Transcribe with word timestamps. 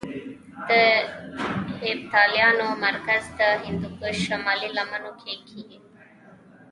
د 0.69 0.71
هېپتاليانو 1.83 2.67
مرکز 2.85 3.23
د 3.39 3.41
هندوکش 3.63 4.15
شمالي 4.27 4.69
لمنو 4.77 5.11
کې 5.21 5.33
کې 5.47 5.59
وو 5.81 5.89